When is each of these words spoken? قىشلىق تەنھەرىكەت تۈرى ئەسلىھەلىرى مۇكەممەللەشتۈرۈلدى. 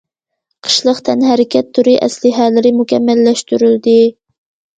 قىشلىق 0.67 1.01
تەنھەرىكەت 1.09 1.69
تۈرى 1.79 1.93
ئەسلىھەلىرى 2.07 2.73
مۇكەممەللەشتۈرۈلدى. 2.79 3.97